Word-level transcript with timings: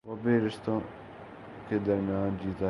وہ 0.05 0.15
بھی 0.23 0.39
رشتوں 0.47 0.79
کے 1.69 1.77
درمیان 1.77 2.29
جیتا 2.29 2.49
ہے۔ 2.49 2.53